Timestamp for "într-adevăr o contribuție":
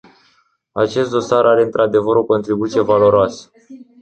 1.63-2.81